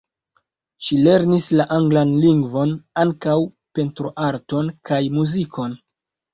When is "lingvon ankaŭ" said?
2.25-3.37